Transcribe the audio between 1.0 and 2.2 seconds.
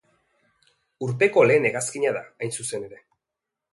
Urpeko lehen hegazkina